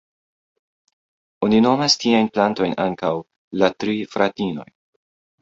[1.47, 3.13] Oni nomas tiajn tri plantojn ankaŭ
[3.65, 4.69] ""la tri fratinoj"".